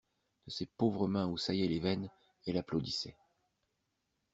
De 0.47 0.51
ses 0.51 0.65
pauvres 0.65 1.07
mains 1.07 1.27
où 1.27 1.37
saillaient 1.37 1.67
les 1.67 1.77
veines, 1.79 2.09
elle 2.47 2.57
applaudissait. 2.57 3.15